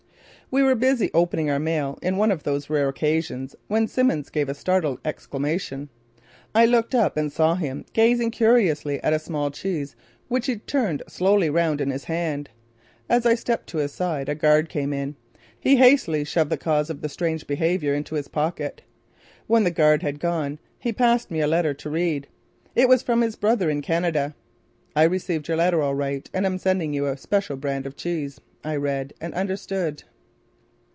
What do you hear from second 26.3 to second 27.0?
and am sending